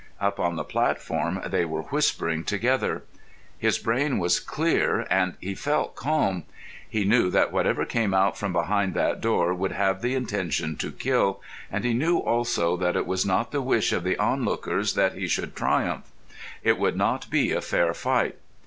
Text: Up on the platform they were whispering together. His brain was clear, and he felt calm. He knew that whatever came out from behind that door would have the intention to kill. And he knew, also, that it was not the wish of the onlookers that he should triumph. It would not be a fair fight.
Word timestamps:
Up 0.19 0.39
on 0.39 0.55
the 0.55 0.63
platform 0.63 1.39
they 1.45 1.63
were 1.63 1.83
whispering 1.83 2.43
together. 2.43 3.03
His 3.59 3.77
brain 3.77 4.17
was 4.17 4.39
clear, 4.39 5.01
and 5.11 5.35
he 5.39 5.53
felt 5.53 5.95
calm. 5.95 6.45
He 6.89 7.05
knew 7.05 7.29
that 7.29 7.51
whatever 7.51 7.85
came 7.85 8.11
out 8.11 8.35
from 8.35 8.51
behind 8.51 8.95
that 8.95 9.21
door 9.21 9.53
would 9.53 9.73
have 9.73 10.01
the 10.01 10.15
intention 10.15 10.75
to 10.77 10.91
kill. 10.91 11.39
And 11.71 11.83
he 11.83 11.93
knew, 11.93 12.17
also, 12.17 12.75
that 12.77 12.95
it 12.95 13.05
was 13.05 13.27
not 13.27 13.51
the 13.51 13.61
wish 13.61 13.93
of 13.93 14.03
the 14.03 14.17
onlookers 14.17 14.95
that 14.95 15.13
he 15.13 15.27
should 15.27 15.55
triumph. 15.55 16.11
It 16.63 16.79
would 16.79 16.95
not 16.97 17.29
be 17.29 17.51
a 17.51 17.61
fair 17.61 17.93
fight. 17.93 18.37